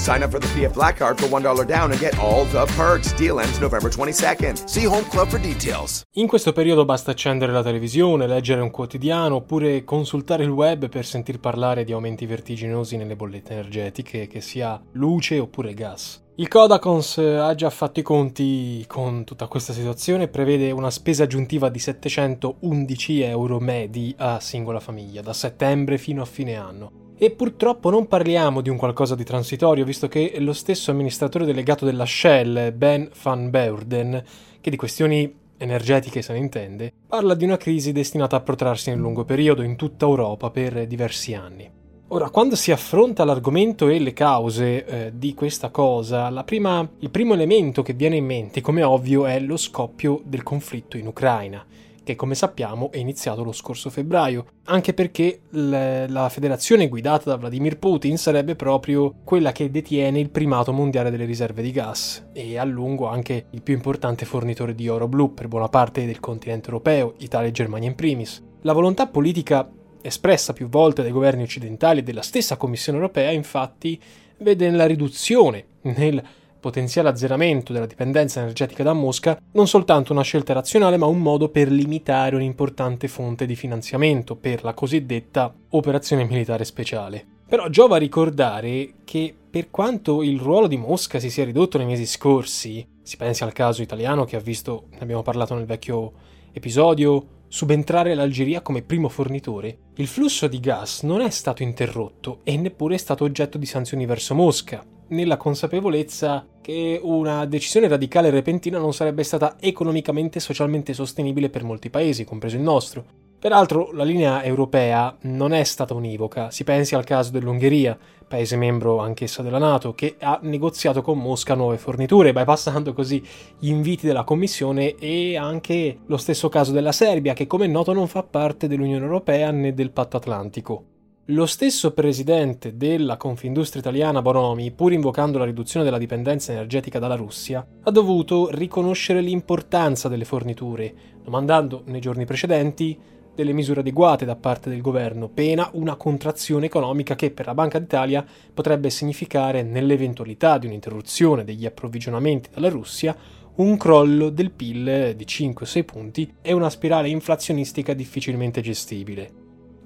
[0.00, 3.14] Sign up for the PF Black Card for $1 down and get all the perks.
[3.16, 4.64] Deal ends November 22nd.
[4.66, 6.04] See Home Club for details.
[6.12, 11.04] In questo periodo basta accendere la televisione, leggere un quotidiano oppure consultare il web per
[11.04, 16.24] sentir parlare di aumenti vertiginosi nelle bollette energetiche, che sia luce oppure gas.
[16.36, 21.24] Il Codacons ha già fatto i conti con tutta questa situazione e prevede una spesa
[21.24, 27.08] aggiuntiva di 711 euro medi a singola famiglia da settembre fino a fine anno.
[27.22, 31.84] E purtroppo non parliamo di un qualcosa di transitorio, visto che lo stesso amministratore delegato
[31.84, 34.24] della Shell, Ben van Beurden,
[34.58, 39.00] che di questioni energetiche se ne intende, parla di una crisi destinata a protrarsi nel
[39.00, 41.70] lungo periodo in tutta Europa per diversi anni.
[42.08, 47.34] Ora, quando si affronta l'argomento e le cause eh, di questa cosa, prima, il primo
[47.34, 51.62] elemento che viene in mente, come ovvio, è lo scoppio del conflitto in Ucraina
[52.02, 57.36] che come sappiamo è iniziato lo scorso febbraio, anche perché l- la federazione guidata da
[57.36, 62.58] Vladimir Putin sarebbe proprio quella che detiene il primato mondiale delle riserve di gas e
[62.58, 66.68] a lungo anche il più importante fornitore di oro blu per buona parte del continente
[66.68, 68.42] europeo, Italia e Germania in primis.
[68.62, 69.68] La volontà politica
[70.02, 74.00] espressa più volte dai governi occidentali e della stessa Commissione europea, infatti,
[74.38, 76.22] vede nella riduzione, nel
[76.60, 81.48] potenziale azzeramento della dipendenza energetica da Mosca non soltanto una scelta razionale, ma un modo
[81.48, 87.24] per limitare un'importante fonte di finanziamento per la cosiddetta operazione militare speciale.
[87.48, 92.06] Però giova ricordare che per quanto il ruolo di Mosca si sia ridotto nei mesi
[92.06, 96.12] scorsi, si pensi al caso italiano che ha visto, ne abbiamo parlato nel vecchio
[96.52, 102.56] episodio, subentrare l'Algeria come primo fornitore, il flusso di gas non è stato interrotto e
[102.56, 108.32] neppure è stato oggetto di sanzioni verso Mosca, nella consapevolezza che una decisione radicale e
[108.32, 113.04] repentina non sarebbe stata economicamente e socialmente sostenibile per molti paesi, compreso il nostro.
[113.40, 117.98] Peraltro la linea europea non è stata univoca, si pensi al caso dell'Ungheria,
[118.28, 123.24] paese membro anch'essa della Nato, che ha negoziato con Mosca nuove forniture, bypassando così
[123.58, 127.94] gli inviti della Commissione e anche lo stesso caso della Serbia, che come è noto
[127.94, 130.84] non fa parte dell'Unione Europea né del Patto Atlantico.
[131.26, 137.14] Lo stesso presidente della Confindustria italiana Bonomi, pur invocando la riduzione della dipendenza energetica dalla
[137.14, 140.92] Russia, ha dovuto riconoscere l'importanza delle forniture,
[141.22, 142.98] domandando nei giorni precedenti
[143.32, 147.78] delle misure adeguate da parte del governo, pena una contrazione economica che per la Banca
[147.78, 153.16] d'Italia potrebbe significare, nell'eventualità di un'interruzione degli approvvigionamenti dalla Russia,
[153.56, 159.39] un crollo del PIL di 5-6 punti e una spirale inflazionistica difficilmente gestibile.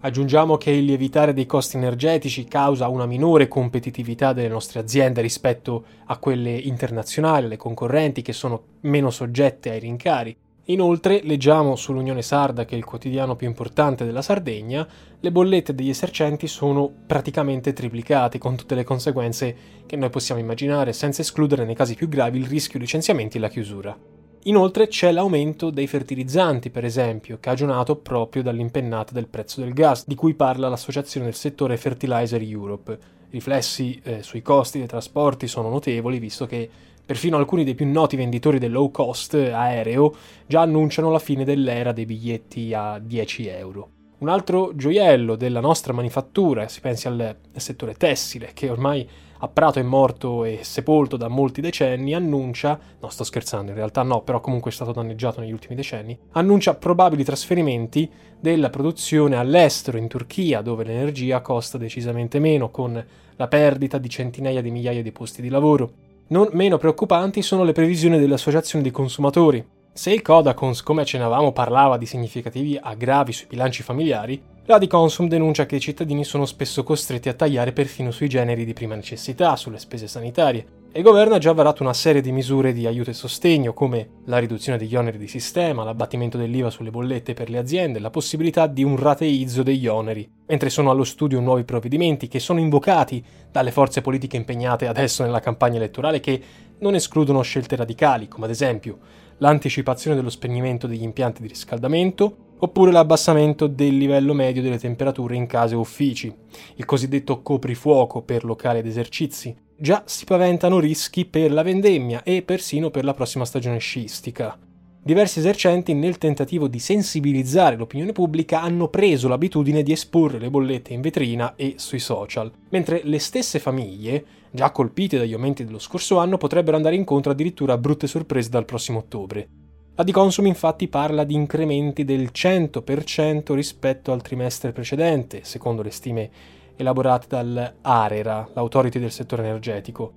[0.05, 5.83] Aggiungiamo che il lievitare dei costi energetici causa una minore competitività delle nostre aziende rispetto
[6.05, 10.37] a quelle internazionali, le concorrenti che sono meno soggette ai rincari.
[10.65, 14.87] Inoltre, leggiamo sull'Unione Sarda, che è il quotidiano più importante della Sardegna,
[15.19, 20.93] le bollette degli esercenti sono praticamente triplicate, con tutte le conseguenze che noi possiamo immaginare,
[20.93, 24.14] senza escludere nei casi più gravi il rischio licenziamenti e la chiusura.
[24.47, 30.15] Inoltre c'è l'aumento dei fertilizzanti, per esempio, cagionato proprio dall'impennata del prezzo del gas, di
[30.15, 32.93] cui parla l'associazione del settore Fertilizer Europe.
[32.93, 36.69] I riflessi eh, sui costi dei trasporti sono notevoli, visto che
[37.07, 40.15] perfino alcuni dei più noti venditori del low cost aereo
[40.47, 43.94] già annunciano la fine dell'era dei biglietti a 10 euro.
[44.19, 49.07] Un altro gioiello della nostra manifattura, si pensi al settore tessile, che ormai
[49.39, 54.03] a Prato è morto e sepolto da molti decenni, annuncia, no sto scherzando in realtà
[54.03, 59.99] no, però comunque è stato danneggiato negli ultimi decenni, annuncia probabili trasferimenti della produzione all'estero,
[59.99, 63.05] in Turchia, dove l'energia costa decisamente meno, con
[63.37, 65.93] la perdita di centinaia di migliaia di posti di lavoro.
[66.29, 69.63] Non meno preoccupanti sono le previsioni delle associazioni dei consumatori,
[69.97, 75.29] se il Codacons, come accennavamo, parlava di significativi aggravi sui bilanci familiari, la di Consum
[75.29, 79.55] denuncia che i cittadini sono spesso costretti a tagliare perfino sui generi di prima necessità,
[79.55, 83.11] sulle spese sanitarie, E il governo ha già varato una serie di misure di aiuto
[83.11, 87.59] e sostegno, come la riduzione degli oneri di sistema, l'abbattimento dell'IVA sulle bollette per le
[87.59, 92.41] aziende, la possibilità di un rateizzo degli oneri, mentre sono allo studio nuovi provvedimenti che
[92.41, 96.43] sono invocati dalle forze politiche impegnate adesso nella campagna elettorale che
[96.79, 98.99] non escludono scelte radicali, come ad esempio
[99.39, 105.47] l'anticipazione dello spegnimento degli impianti di riscaldamento, oppure l'abbassamento del livello medio delle temperature in
[105.47, 106.35] case o uffici,
[106.77, 112.43] il cosiddetto coprifuoco per locali ed esercizi, Già si paventano rischi per la vendemmia e
[112.43, 114.57] persino per la prossima stagione sciistica.
[115.03, 120.95] Diversi esercenti, nel tentativo di sensibilizzare l'opinione pubblica, hanno preso l'abitudine di esporre le bollette
[120.95, 126.19] in vetrina e sui social, mentre le stesse famiglie, già colpite dagli aumenti dello scorso
[126.19, 129.49] anno, potrebbero andare incontro addirittura a brutte sorprese dal prossimo ottobre.
[129.97, 136.31] La Diconsum infatti parla di incrementi del 100% rispetto al trimestre precedente, secondo le stime
[136.77, 140.13] elaborate dall'ARERA, l'autority del settore energetico.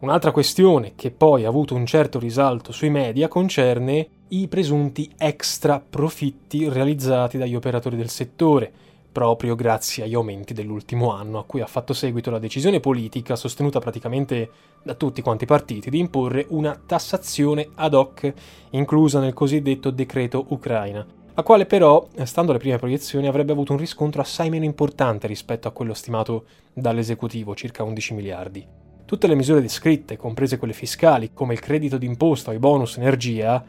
[0.00, 5.80] Un'altra questione che poi ha avuto un certo risalto sui media concerne i presunti extra
[5.80, 8.70] profitti realizzati dagli operatori del settore,
[9.10, 13.78] proprio grazie agli aumenti dell'ultimo anno, a cui ha fatto seguito la decisione politica sostenuta
[13.78, 14.50] praticamente
[14.82, 18.32] da tutti quanti i partiti di imporre una tassazione ad hoc
[18.70, 23.78] inclusa nel cosiddetto decreto Ucraina, la quale però, stando alle prime proiezioni, avrebbe avuto un
[23.78, 28.66] riscontro assai meno importante rispetto a quello stimato dall'esecutivo, circa 11 miliardi.
[29.04, 33.64] Tutte le misure descritte, comprese quelle fiscali, come il credito d'imposta o i bonus energia,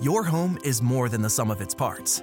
[0.00, 2.22] Your home is more than the sum of its parts,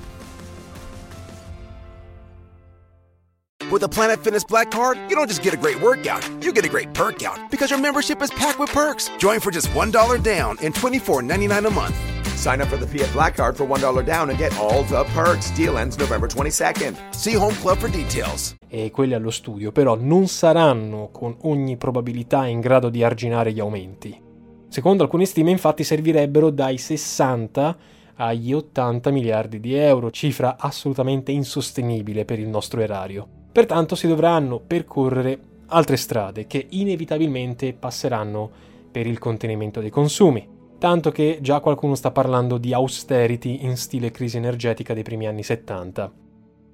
[3.71, 6.65] With a Planet Fitness Black Card, you don't just get a great workout, you get
[6.65, 9.09] a great perk out because your membership is packed with perks.
[9.17, 11.95] Join for just $1 down and $24.99 a month.
[12.35, 15.49] Sign up for the Fiat Black Card for $1 down and get all the perks.
[15.51, 16.97] Deal ends November 22nd.
[17.15, 18.55] See Home Club for details.
[18.67, 23.61] e quelli allo studio, però non saranno con ogni probabilità in grado di arginare gli
[23.61, 24.21] aumenti.
[24.67, 27.77] Secondo alcune stime infatti servirebbero dai 60
[28.15, 33.40] agli 80 miliardi di euro, cifra assolutamente insostenibile per il nostro erario.
[33.51, 38.49] Pertanto si dovranno percorrere altre strade che inevitabilmente passeranno
[38.91, 44.11] per il contenimento dei consumi, tanto che già qualcuno sta parlando di austerity in stile
[44.11, 46.20] crisi energetica dei primi anni 70.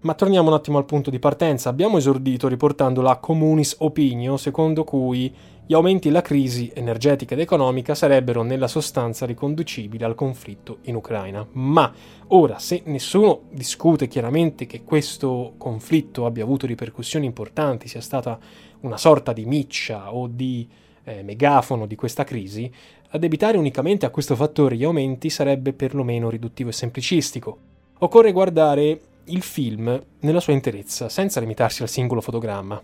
[0.07, 1.67] Ma torniamo un attimo al punto di partenza.
[1.67, 7.41] Abbiamo esordito riportando la communis opinio secondo cui gli aumenti e la crisi energetica ed
[7.41, 11.45] economica sarebbero nella sostanza riconducibili al conflitto in Ucraina.
[11.51, 11.91] Ma
[12.27, 18.39] ora, se nessuno discute chiaramente che questo conflitto abbia avuto ripercussioni importanti, sia stata
[18.83, 20.65] una sorta di miccia o di
[21.03, 22.71] eh, megafono di questa crisi,
[23.09, 27.57] addebitare unicamente a questo fattore gli aumenti sarebbe perlomeno riduttivo e semplicistico.
[27.99, 32.81] Occorre guardare il film nella sua interezza, senza limitarsi al singolo fotogramma.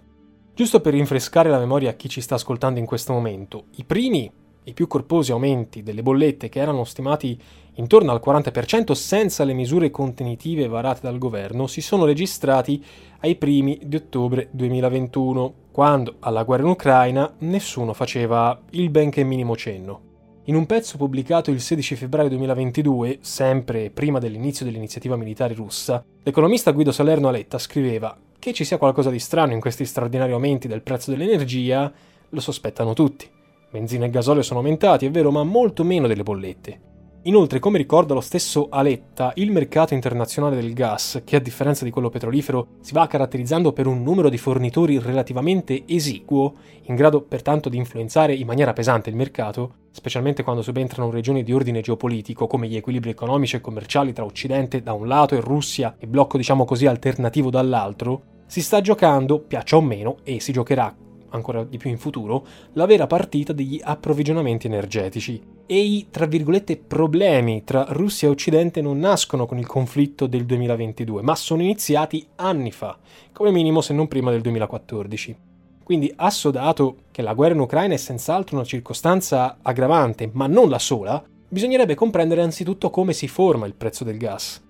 [0.55, 4.31] Giusto per rinfrescare la memoria a chi ci sta ascoltando in questo momento, i primi,
[4.65, 7.39] i più corposi aumenti delle bollette che erano stimati
[7.75, 12.83] intorno al 40% senza le misure contenitive varate dal governo si sono registrati
[13.21, 19.55] ai primi di ottobre 2021, quando alla guerra in Ucraina nessuno faceva il benché minimo
[19.55, 20.12] cenno.
[20.45, 26.71] In un pezzo pubblicato il 16 febbraio 2022, sempre prima dell'inizio dell'iniziativa militare russa, l'economista
[26.71, 30.81] Guido Salerno Aletta scriveva che ci sia qualcosa di strano in questi straordinari aumenti del
[30.81, 31.89] prezzo dell'energia,
[32.27, 33.25] lo sospettano tutti.
[33.71, 36.81] Benzina e gasolio sono aumentati, è vero, ma molto meno delle bollette.
[37.21, 41.89] Inoltre, come ricorda lo stesso Aletta, il mercato internazionale del gas, che a differenza di
[41.89, 47.69] quello petrolifero si va caratterizzando per un numero di fornitori relativamente esiguo, in grado pertanto
[47.69, 52.67] di influenzare in maniera pesante il mercato, specialmente quando subentrano regioni di ordine geopolitico come
[52.67, 56.65] gli equilibri economici e commerciali tra Occidente da un lato e Russia e blocco diciamo
[56.65, 60.93] così alternativo dall'altro, si sta giocando, piaccia o meno, e si giocherà
[61.29, 65.41] ancora di più in futuro, la vera partita degli approvvigionamenti energetici.
[65.65, 70.45] E i, tra virgolette, problemi tra Russia e Occidente non nascono con il conflitto del
[70.45, 72.97] 2022, ma sono iniziati anni fa,
[73.31, 75.52] come minimo se non prima del 2014.
[75.83, 80.79] Quindi, assodato che la guerra in Ucraina è senz'altro una circostanza aggravante, ma non la
[80.79, 84.61] sola, bisognerebbe comprendere anzitutto come si forma il prezzo del gas.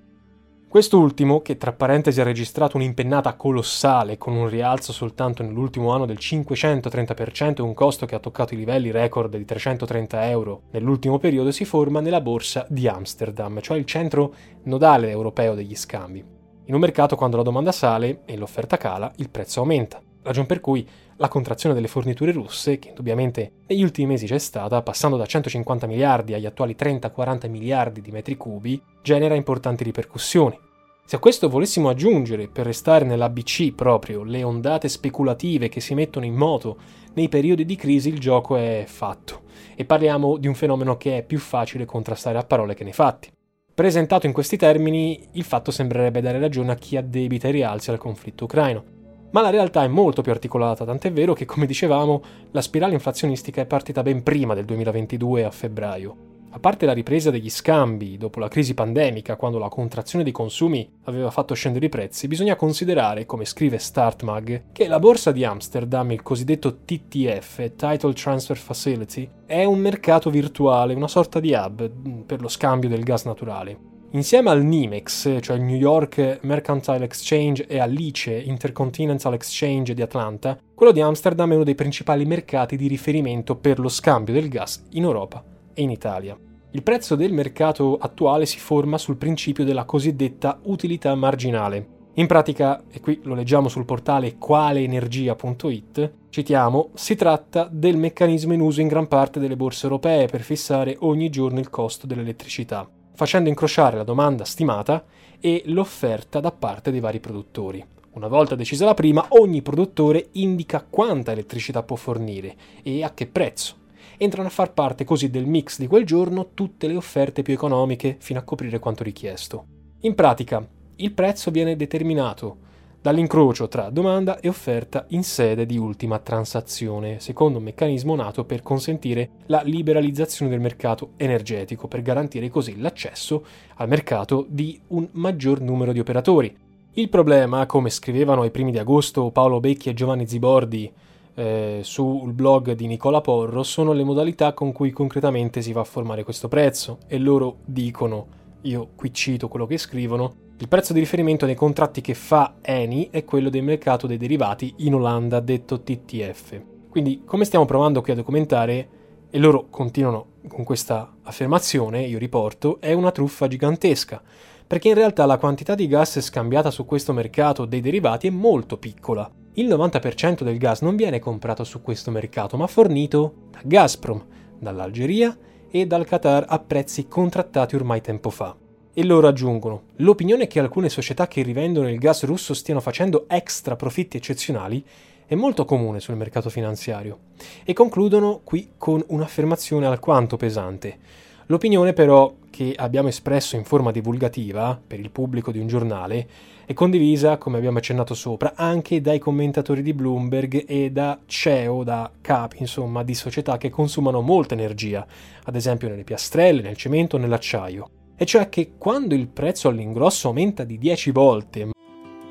[0.73, 6.17] Quest'ultimo, che tra parentesi ha registrato un'impennata colossale con un rialzo soltanto nell'ultimo anno del
[6.19, 11.51] 530% e un costo che ha toccato i livelli record di 330 euro nell'ultimo periodo,
[11.51, 16.25] si forma nella borsa di Amsterdam, cioè il centro nodale europeo degli scambi.
[16.65, 20.59] In un mercato quando la domanda sale e l'offerta cala, il prezzo aumenta, ragion per
[20.59, 25.25] cui la contrazione delle forniture russe, che indubbiamente negli ultimi mesi c'è stata, passando da
[25.25, 30.57] 150 miliardi agli attuali 30-40 miliardi di metri cubi, genera importanti ripercussioni.
[31.05, 36.25] Se a questo volessimo aggiungere, per restare nell'ABC proprio, le ondate speculative che si mettono
[36.25, 36.77] in moto
[37.13, 39.41] nei periodi di crisi, il gioco è fatto.
[39.75, 43.29] E parliamo di un fenomeno che è più facile contrastare a parole che nei fatti.
[43.73, 47.97] Presentato in questi termini, il fatto sembrerebbe dare ragione a chi addebita i rialzi al
[47.97, 49.02] conflitto ucraino.
[49.33, 52.21] Ma la realtà è molto più articolata, tant'è vero che, come dicevamo,
[52.51, 56.15] la spirale inflazionistica è partita ben prima del 2022 a febbraio.
[56.51, 60.87] A parte la ripresa degli scambi dopo la crisi pandemica, quando la contrazione dei consumi
[61.05, 66.11] aveva fatto scendere i prezzi, bisogna considerare, come scrive StartMag, che la borsa di Amsterdam,
[66.11, 72.21] il cosiddetto TTF, Title Transfer Facility, è un mercato virtuale, una sorta di hub mm,
[72.21, 73.92] per lo scambio del gas naturale.
[74.15, 80.55] Insieme al NYMEX, cioè il New York Mercantile Exchange, e all'ICE, Intercontinental Exchange di Atlanta,
[80.75, 84.83] quello di Amsterdam è uno dei principali mercati di riferimento per lo scambio del gas
[84.91, 85.43] in Europa
[85.73, 86.37] e in Italia.
[86.69, 91.87] Il prezzo del mercato attuale si forma sul principio della cosiddetta utilità marginale.
[92.13, 98.61] In pratica, e qui lo leggiamo sul portale qualeenergia.it, citiamo, si tratta del meccanismo in
[98.61, 103.49] uso in gran parte delle borse europee per fissare ogni giorno il costo dell'elettricità, facendo
[103.49, 105.03] incrociare la domanda stimata
[105.39, 107.85] e l'offerta da parte dei vari produttori.
[108.11, 113.25] Una volta decisa la prima, ogni produttore indica quanta elettricità può fornire e a che
[113.25, 113.81] prezzo
[114.17, 118.15] entrano a far parte così del mix di quel giorno tutte le offerte più economiche
[118.19, 119.65] fino a coprire quanto richiesto.
[120.01, 120.65] In pratica,
[120.97, 122.57] il prezzo viene determinato
[123.03, 128.61] dall'incrocio tra domanda e offerta in sede di ultima transazione, secondo un meccanismo nato per
[128.61, 133.43] consentire la liberalizzazione del mercato energetico, per garantire così l'accesso
[133.75, 136.55] al mercato di un maggior numero di operatori.
[136.93, 140.89] Il problema, come scrivevano ai primi di agosto Paolo Becchi e Giovanni Zibordi
[141.33, 145.85] eh, sul blog di Nicola Porro sono le modalità con cui concretamente si va a
[145.85, 148.27] formare questo prezzo e loro dicono,
[148.61, 153.09] io qui cito quello che scrivono, il prezzo di riferimento nei contratti che fa Eni
[153.11, 156.61] è quello del mercato dei derivati in Olanda detto TTF.
[156.87, 158.87] Quindi come stiamo provando qui a documentare,
[159.29, 164.21] e loro continuano con questa affermazione, io riporto, è una truffa gigantesca,
[164.65, 168.77] perché in realtà la quantità di gas scambiata su questo mercato dei derivati è molto
[168.77, 174.25] piccola il 90% del gas non viene comprato su questo mercato, ma fornito da Gazprom,
[174.57, 175.37] dall'Algeria
[175.69, 178.62] e dal Qatar a prezzi contrattati ormai tempo fa.
[178.95, 183.75] E loro aggiungono, l'opinione che alcune società che rivendono il gas russo stiano facendo extra
[183.75, 184.85] profitti eccezionali
[185.25, 187.17] è molto comune sul mercato finanziario.
[187.63, 190.99] E concludono qui con un'affermazione alquanto pesante.
[191.47, 196.27] L'opinione però che abbiamo espresso in forma divulgativa per il pubblico di un giornale
[196.65, 202.11] è condivisa, come abbiamo accennato sopra, anche dai commentatori di Bloomberg e da CEO, da
[202.21, 205.03] capi, insomma, di società che consumano molta energia,
[205.45, 207.89] ad esempio nelle piastrelle, nel cemento, nell'acciaio.
[208.23, 211.71] E cioè che quando il prezzo all'ingrosso aumenta di 10 volte.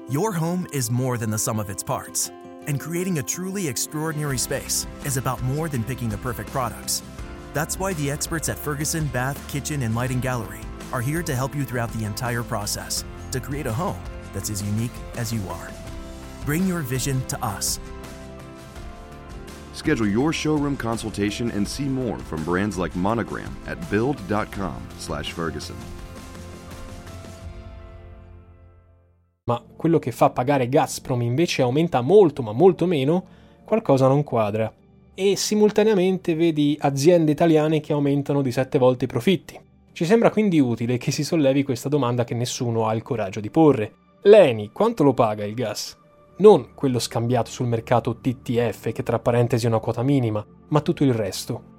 [0.08, 2.32] Your home is more than the sum of its parts,
[2.66, 7.02] and creating a truly extraordinary space is about more than picking the perfect products.
[7.52, 10.60] That's why the experts at Ferguson Bath, Kitchen, and Lighting Gallery
[10.94, 14.62] are here to help you throughout the entire process to create a home that's as
[14.62, 15.70] unique as you are.
[16.46, 17.78] Bring your vision to us.
[19.72, 25.76] Schedule your showroom consultation and see more from brands like Monogram at build.com/ferguson.
[29.44, 33.24] Ma quello che fa pagare Gazprom invece aumenta molto ma molto meno,
[33.64, 34.72] qualcosa non quadra.
[35.14, 39.58] E simultaneamente vedi aziende italiane che aumentano di 7 volte i profitti.
[39.92, 43.50] Ci sembra quindi utile che si sollevi questa domanda che nessuno ha il coraggio di
[43.50, 43.94] porre.
[44.22, 45.98] L'Eni quanto lo paga il gas?
[46.38, 51.04] Non quello scambiato sul mercato TTF, che tra parentesi è una quota minima, ma tutto
[51.04, 51.70] il resto.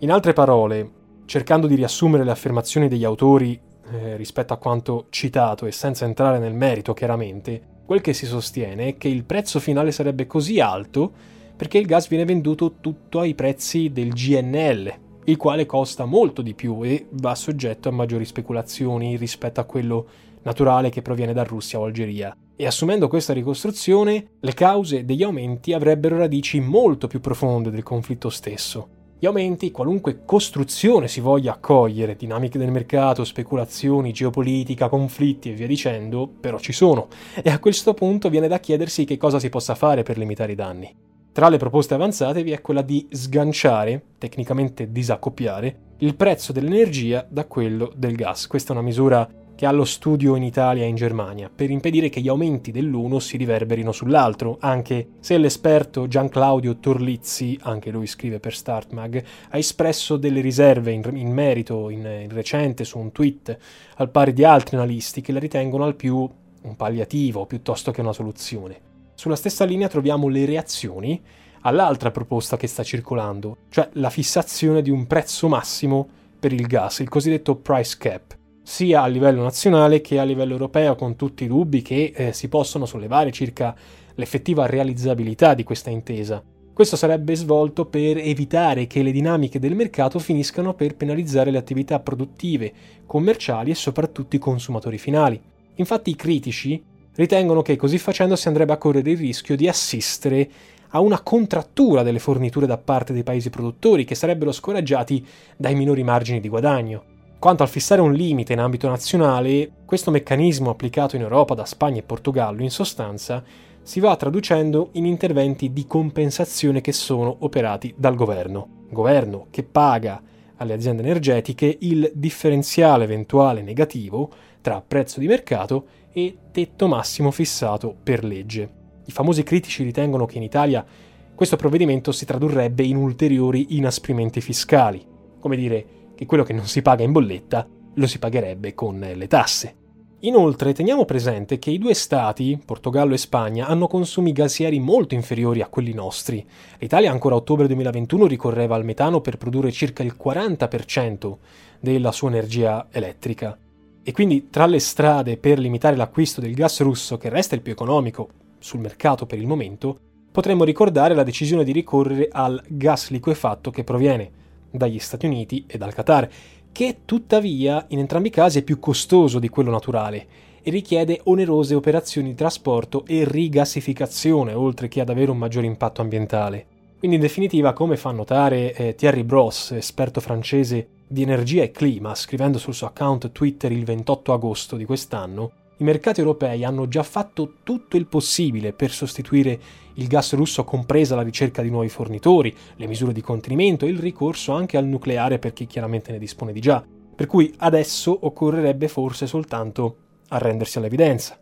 [0.00, 0.90] In altre parole,
[1.24, 3.58] cercando di riassumere le affermazioni degli autori
[3.92, 8.88] eh, rispetto a quanto citato e senza entrare nel merito chiaramente, quel che si sostiene
[8.88, 11.12] è che il prezzo finale sarebbe così alto
[11.56, 14.92] perché il gas viene venduto tutto ai prezzi del GNL,
[15.24, 20.06] il quale costa molto di più e va soggetto a maggiori speculazioni rispetto a quello
[20.42, 22.36] naturale che proviene da Russia o Algeria.
[22.58, 28.30] E assumendo questa ricostruzione, le cause degli aumenti avrebbero radici molto più profonde del conflitto
[28.30, 28.88] stesso.
[29.18, 35.66] Gli aumenti, qualunque costruzione si voglia accogliere, dinamiche del mercato, speculazioni, geopolitica, conflitti e via
[35.66, 37.08] dicendo, però ci sono,
[37.42, 40.56] e a questo punto viene da chiedersi che cosa si possa fare per limitare i
[40.56, 40.94] danni.
[41.32, 47.44] Tra le proposte avanzate vi è quella di sganciare, tecnicamente disaccoppiare, il prezzo dell'energia da
[47.44, 48.46] quello del gas.
[48.46, 52.10] Questa è una misura che ha lo studio in Italia e in Germania, per impedire
[52.10, 58.06] che gli aumenti dell'uno si riverberino sull'altro, anche se l'esperto Gian Claudio Torlizzi, anche lui
[58.06, 63.10] scrive per StartMag, ha espresso delle riserve in, in merito in, in recente su un
[63.12, 63.56] tweet,
[63.96, 66.28] al pari di altri analisti che la ritengono al più
[66.62, 68.78] un palliativo piuttosto che una soluzione.
[69.14, 71.18] Sulla stessa linea troviamo le reazioni
[71.62, 76.06] all'altra proposta che sta circolando, cioè la fissazione di un prezzo massimo
[76.38, 78.36] per il gas, il cosiddetto price cap
[78.68, 82.48] sia a livello nazionale che a livello europeo, con tutti i dubbi che eh, si
[82.48, 83.72] possono sollevare circa
[84.16, 86.42] l'effettiva realizzabilità di questa intesa.
[86.72, 92.00] Questo sarebbe svolto per evitare che le dinamiche del mercato finiscano per penalizzare le attività
[92.00, 92.72] produttive,
[93.06, 95.40] commerciali e soprattutto i consumatori finali.
[95.76, 96.82] Infatti i critici
[97.14, 100.50] ritengono che così facendo si andrebbe a correre il rischio di assistere
[100.88, 105.24] a una contrattura delle forniture da parte dei paesi produttori che sarebbero scoraggiati
[105.56, 107.14] dai minori margini di guadagno.
[107.46, 112.00] Quanto al fissare un limite in ambito nazionale, questo meccanismo applicato in Europa da Spagna
[112.00, 113.40] e Portogallo in sostanza
[113.82, 118.86] si va traducendo in interventi di compensazione che sono operati dal governo.
[118.90, 120.20] Governo che paga
[120.56, 124.28] alle aziende energetiche il differenziale eventuale negativo
[124.60, 128.68] tra prezzo di mercato e tetto massimo fissato per legge.
[129.04, 130.84] I famosi critici ritengono che in Italia
[131.32, 135.00] questo provvedimento si tradurrebbe in ulteriori inasprimenti fiscali,
[135.38, 139.26] come dire che quello che non si paga in bolletta lo si pagherebbe con le
[139.28, 139.84] tasse.
[140.20, 145.60] Inoltre teniamo presente che i due stati, Portogallo e Spagna, hanno consumi gassieri molto inferiori
[145.60, 146.44] a quelli nostri.
[146.78, 151.36] L'Italia ancora a ottobre 2021 ricorreva al metano per produrre circa il 40%
[151.78, 153.56] della sua energia elettrica.
[154.02, 157.72] E quindi tra le strade per limitare l'acquisto del gas russo, che resta il più
[157.72, 159.98] economico sul mercato per il momento,
[160.32, 164.44] potremmo ricordare la decisione di ricorrere al gas liquefatto che proviene
[164.76, 166.28] dagli Stati Uniti e dal Qatar,
[166.72, 170.26] che tuttavia in entrambi i casi è più costoso di quello naturale
[170.62, 176.02] e richiede onerose operazioni di trasporto e rigassificazione, oltre che ad avere un maggiore impatto
[176.02, 176.66] ambientale.
[176.98, 182.14] Quindi in definitiva, come fa notare eh, Thierry Bros, esperto francese di energia e clima,
[182.14, 187.02] scrivendo sul suo account Twitter il 28 agosto di quest'anno, i mercati europei hanno già
[187.02, 189.60] fatto tutto il possibile per sostituire
[189.94, 193.98] il gas russo, compresa la ricerca di nuovi fornitori, le misure di contenimento e il
[193.98, 196.84] ricorso anche al nucleare per chi chiaramente ne dispone di già.
[197.14, 199.96] Per cui adesso occorrerebbe forse soltanto
[200.28, 201.38] arrendersi all'evidenza.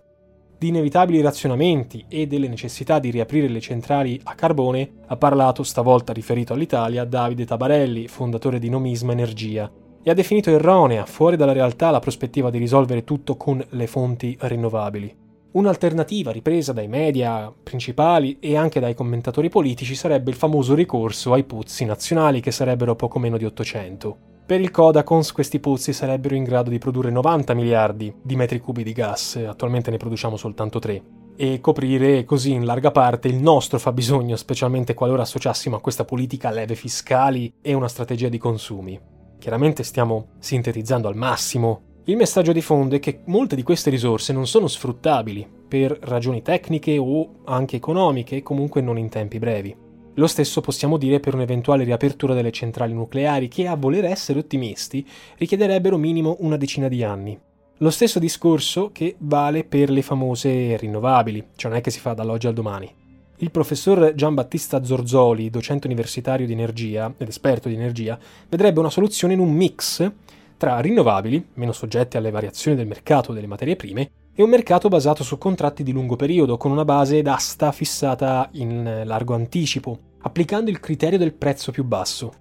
[0.56, 6.12] Di inevitabili razionamenti e delle necessità di riaprire le centrali a carbone ha parlato, stavolta
[6.12, 9.70] riferito all'Italia, Davide Tabarelli, fondatore di Nomisma Energia,
[10.04, 14.36] e ha definito erronea, fuori dalla realtà, la prospettiva di risolvere tutto con le fonti
[14.38, 15.22] rinnovabili.
[15.52, 21.44] Un'alternativa ripresa dai media principali e anche dai commentatori politici sarebbe il famoso ricorso ai
[21.44, 24.16] pozzi nazionali che sarebbero poco meno di 800.
[24.44, 28.82] Per il Codacons questi pozzi sarebbero in grado di produrre 90 miliardi di metri cubi
[28.82, 31.02] di gas, attualmente ne produciamo soltanto 3,
[31.36, 36.50] e coprire così in larga parte il nostro fabbisogno, specialmente qualora associassimo a questa politica
[36.50, 39.00] leve fiscali e una strategia di consumi.
[39.44, 42.00] Chiaramente stiamo sintetizzando al massimo.
[42.04, 46.40] Il messaggio di fondo è che molte di queste risorse non sono sfruttabili per ragioni
[46.40, 49.76] tecniche o anche economiche comunque non in tempi brevi.
[50.14, 55.06] Lo stesso possiamo dire per un'eventuale riapertura delle centrali nucleari che, a voler essere ottimisti,
[55.36, 57.38] richiederebbero minimo una decina di anni.
[57.78, 62.14] Lo stesso discorso che vale per le famose rinnovabili, cioè non è che si fa
[62.14, 63.03] dall'oggi al domani.
[63.38, 68.16] Il professor Giambattista Zorzoli, docente universitario di energia ed esperto di energia,
[68.48, 70.08] vedrebbe una soluzione in un mix
[70.56, 75.24] tra rinnovabili, meno soggetti alle variazioni del mercato delle materie prime, e un mercato basato
[75.24, 80.78] su contratti di lungo periodo, con una base d'asta fissata in largo anticipo, applicando il
[80.78, 82.32] criterio del prezzo più basso.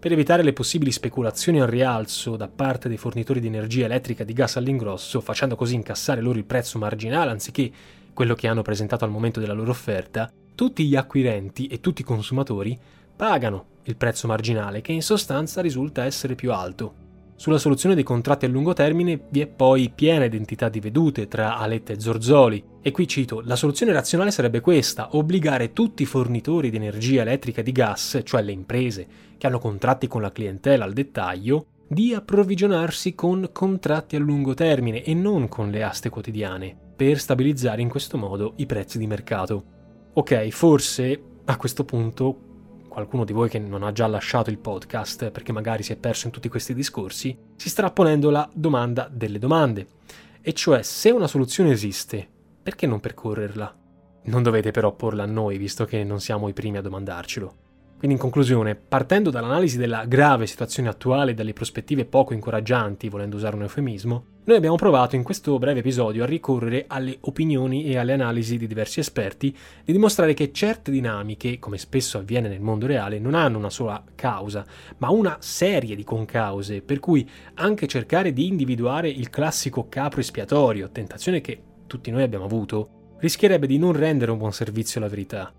[0.00, 4.32] Per evitare le possibili speculazioni al rialzo da parte dei fornitori di energia elettrica di
[4.32, 7.70] gas all'ingrosso, facendo così incassare loro il prezzo marginale anziché
[8.12, 12.04] quello che hanno presentato al momento della loro offerta, tutti gli acquirenti e tutti i
[12.04, 12.78] consumatori
[13.16, 17.08] pagano il prezzo marginale che in sostanza risulta essere più alto.
[17.40, 21.56] Sulla soluzione dei contratti a lungo termine vi è poi piena identità di vedute tra
[21.56, 22.62] Aletta e Zorzoli.
[22.82, 27.62] E qui cito, la soluzione razionale sarebbe questa, obbligare tutti i fornitori di energia elettrica
[27.62, 29.06] e di gas, cioè le imprese
[29.38, 35.02] che hanno contratti con la clientela al dettaglio, di approvvigionarsi con contratti a lungo termine
[35.02, 39.64] e non con le aste quotidiane per stabilizzare in questo modo i prezzi di mercato.
[40.12, 45.30] Ok, forse a questo punto qualcuno di voi che non ha già lasciato il podcast
[45.30, 49.38] perché magari si è perso in tutti questi discorsi, si starà ponendo la domanda delle
[49.38, 49.86] domande.
[50.42, 52.28] E cioè, se una soluzione esiste,
[52.62, 53.74] perché non percorrerla?
[54.24, 57.59] Non dovete però porla a noi, visto che non siamo i primi a domandarcelo.
[58.00, 63.36] Quindi in conclusione, partendo dall'analisi della grave situazione attuale e dalle prospettive poco incoraggianti, volendo
[63.36, 67.98] usare un eufemismo, noi abbiamo provato in questo breve episodio a ricorrere alle opinioni e
[67.98, 72.86] alle analisi di diversi esperti di dimostrare che certe dinamiche, come spesso avviene nel mondo
[72.86, 74.64] reale, non hanno una sola causa,
[74.96, 80.88] ma una serie di concause, per cui anche cercare di individuare il classico capro espiatorio,
[80.90, 85.52] tentazione che tutti noi abbiamo avuto, rischierebbe di non rendere un buon servizio alla verità.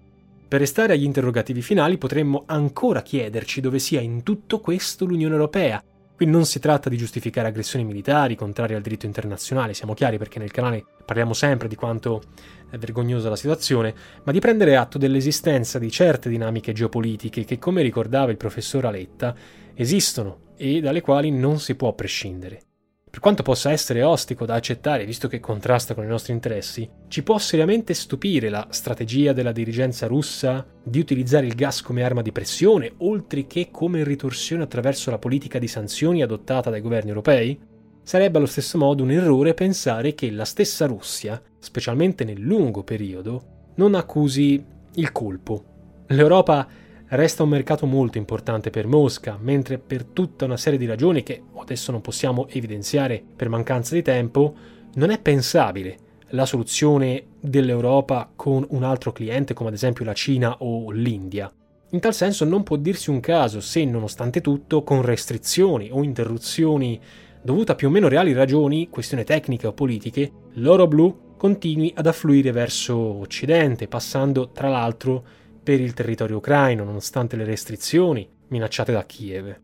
[0.52, 5.82] Per restare agli interrogativi finali potremmo ancora chiederci dove sia in tutto questo l'Unione Europea.
[6.14, 10.40] Qui non si tratta di giustificare aggressioni militari contrarie al diritto internazionale, siamo chiari perché
[10.40, 12.22] nel canale parliamo sempre di quanto
[12.70, 17.82] è vergognosa la situazione, ma di prendere atto dell'esistenza di certe dinamiche geopolitiche che, come
[17.82, 19.34] ricordava il professor Aletta,
[19.74, 22.71] esistono e dalle quali non si può prescindere.
[23.12, 27.24] Per quanto possa essere ostico da accettare, visto che contrasta con i nostri interessi, ci
[27.24, 32.32] può seriamente stupire la strategia della dirigenza russa di utilizzare il gas come arma di
[32.32, 37.60] pressione, oltre che come ritorsione attraverso la politica di sanzioni adottata dai governi europei?
[38.02, 43.74] Sarebbe allo stesso modo un errore pensare che la stessa Russia, specialmente nel lungo periodo,
[43.76, 45.66] non accusi il colpo.
[46.08, 46.66] L'Europa
[47.12, 51.44] resta un mercato molto importante per Mosca, mentre per tutta una serie di ragioni che
[51.58, 54.54] adesso non possiamo evidenziare per mancanza di tempo,
[54.94, 55.98] non è pensabile
[56.30, 61.52] la soluzione dell'Europa con un altro cliente come ad esempio la Cina o l'India.
[61.90, 67.00] In tal senso non può dirsi un caso se, nonostante tutto, con restrizioni o interruzioni
[67.42, 72.08] dovute a più o meno reali ragioni, questioni tecniche o politiche, l'oro blu continui ad
[72.08, 75.24] affluire verso Occidente, passando tra l'altro
[75.64, 79.60] per il territorio ucraino, nonostante le restrizioni minacciate da Kiev.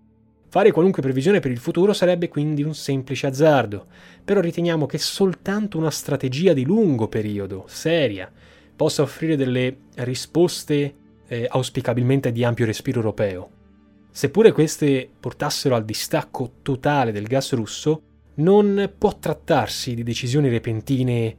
[0.50, 3.88] Fare qualunque previsione per il futuro sarebbe quindi un semplice azzardo,
[4.24, 8.32] però riteniamo che soltanto una strategia di lungo periodo, seria,
[8.76, 10.96] possa offrire delle risposte
[11.28, 13.50] eh, auspicabilmente di ampio respiro europeo.
[14.10, 18.02] Seppure queste portassero al distacco totale del gas russo,
[18.36, 21.36] non può trattarsi di decisioni repentine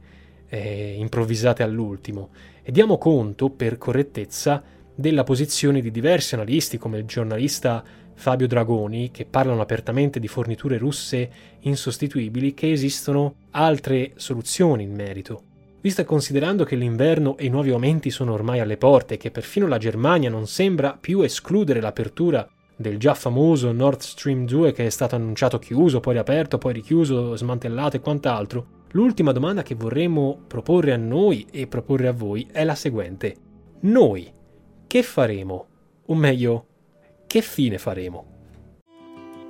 [0.47, 2.29] eh, improvvisate all'ultimo,
[2.69, 4.61] e diamo conto, per correttezza,
[4.93, 10.77] della posizione di diversi analisti come il giornalista Fabio Dragoni, che parlano apertamente di forniture
[10.77, 15.41] russe insostituibili, che esistono altre soluzioni in merito.
[15.81, 19.31] Visto e considerando che l'inverno e i nuovi aumenti sono ormai alle porte e che
[19.31, 24.85] perfino la Germania non sembra più escludere l'apertura del già famoso Nord Stream 2 che
[24.85, 30.39] è stato annunciato chiuso, poi riaperto, poi richiuso, smantellato e quant'altro, L'ultima domanda che vorremmo
[30.47, 33.35] proporre a noi e proporre a voi è la seguente.
[33.81, 34.33] Noi
[34.87, 35.67] che faremo?
[36.07, 36.65] O meglio,
[37.27, 38.25] che fine faremo?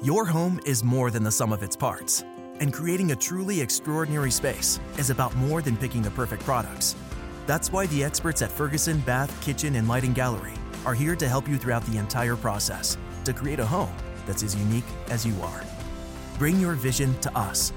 [0.02, 2.26] Your home is more than the sum of its parts,
[2.60, 6.98] and creating a truly extraordinary space is about more than picking the perfect products.
[7.46, 10.54] That's why the experts at Ferguson Bath, Kitchen, and Lighting Gallery
[10.86, 14.54] are here to help you throughout the entire process to create a home that's as
[14.54, 15.64] unique as you are.
[16.38, 17.72] Bring your vision to us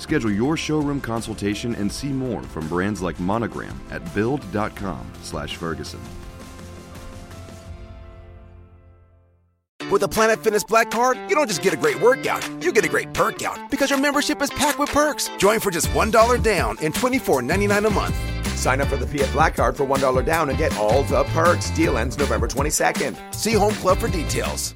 [0.00, 6.00] Schedule your showroom consultation and see more from brands like Monogram at build.com/ferguson.
[9.90, 12.84] With a Planet Fitness Black Card, you don't just get a great workout, you get
[12.84, 15.28] a great perk out because your membership is packed with perks.
[15.36, 18.14] Join for just $1 down and $24.99 a month.
[18.56, 21.70] Sign up for the Fiat Black Card for $1 down and get all the perks.
[21.70, 23.16] Deal ends November 22nd.
[23.34, 24.68] See Home Club for details.